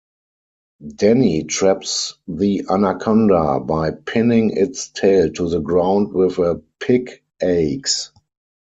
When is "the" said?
2.27-2.65, 5.47-5.59